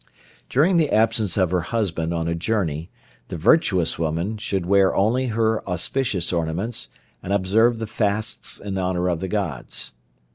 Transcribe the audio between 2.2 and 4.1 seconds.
a journey the virtuous